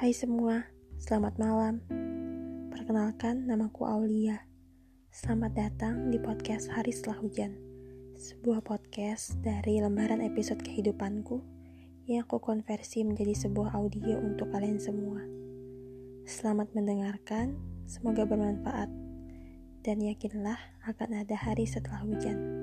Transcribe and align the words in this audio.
Hai 0.00 0.16
semua, 0.16 0.64
selamat 0.96 1.36
malam. 1.36 1.84
Perkenalkan, 2.72 3.44
namaku 3.44 3.84
Aulia. 3.84 4.48
Selamat 5.12 5.52
datang 5.52 6.08
di 6.08 6.16
podcast 6.16 6.72
Hari 6.72 6.88
Setelah 6.88 7.20
Hujan. 7.20 7.52
Sebuah 8.16 8.64
podcast 8.64 9.36
dari 9.44 9.76
lembaran 9.76 10.24
episode 10.24 10.64
kehidupanku 10.64 11.44
yang 12.08 12.24
aku 12.24 12.40
konversi 12.40 13.04
menjadi 13.04 13.44
sebuah 13.44 13.76
audio 13.76 14.16
untuk 14.24 14.48
kalian 14.48 14.80
semua. 14.80 15.20
Selamat 16.24 16.72
mendengarkan, 16.72 17.60
semoga 17.84 18.24
bermanfaat. 18.24 18.88
Dan 19.84 20.00
yakinlah 20.00 20.80
akan 20.88 21.28
ada 21.28 21.36
hari 21.36 21.68
setelah 21.68 22.00
hujan. 22.08 22.59